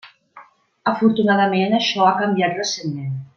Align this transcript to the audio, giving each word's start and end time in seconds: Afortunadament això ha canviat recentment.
Afortunadament 0.91 1.77
això 1.81 2.07
ha 2.09 2.17
canviat 2.23 2.59
recentment. 2.63 3.15